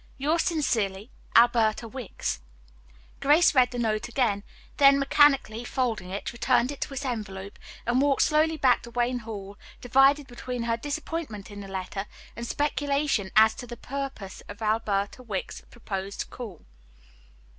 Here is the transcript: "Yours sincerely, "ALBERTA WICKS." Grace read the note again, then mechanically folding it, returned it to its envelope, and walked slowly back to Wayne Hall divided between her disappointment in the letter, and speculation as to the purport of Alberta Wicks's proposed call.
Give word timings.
"Yours 0.17 0.41
sincerely, 0.41 1.11
"ALBERTA 1.35 1.87
WICKS." 1.87 2.39
Grace 3.19 3.53
read 3.53 3.69
the 3.69 3.77
note 3.77 4.07
again, 4.09 4.43
then 4.77 4.97
mechanically 4.97 5.63
folding 5.63 6.09
it, 6.09 6.33
returned 6.33 6.71
it 6.71 6.81
to 6.81 6.91
its 6.95 7.05
envelope, 7.05 7.59
and 7.85 8.01
walked 8.01 8.23
slowly 8.23 8.57
back 8.57 8.81
to 8.81 8.89
Wayne 8.89 9.19
Hall 9.19 9.59
divided 9.79 10.25
between 10.25 10.63
her 10.63 10.75
disappointment 10.75 11.51
in 11.51 11.61
the 11.61 11.67
letter, 11.67 12.07
and 12.35 12.47
speculation 12.47 13.29
as 13.35 13.53
to 13.53 13.67
the 13.67 13.77
purport 13.77 14.41
of 14.49 14.63
Alberta 14.63 15.21
Wicks's 15.21 15.61
proposed 15.69 16.31
call. 16.31 16.65